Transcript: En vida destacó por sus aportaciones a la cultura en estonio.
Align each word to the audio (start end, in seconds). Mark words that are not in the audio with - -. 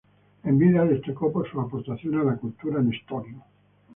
En 0.45 0.57
vida 0.57 0.83
destacó 0.83 1.31
por 1.31 1.47
sus 1.47 1.61
aportaciones 1.63 2.21
a 2.21 2.31
la 2.31 2.37
cultura 2.37 2.79
en 2.81 2.91
estonio. 2.91 3.43